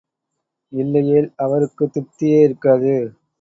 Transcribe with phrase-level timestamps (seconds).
[0.71, 2.95] இல்லையேல், அவருக்குத் திருப்தியே இருக்காது.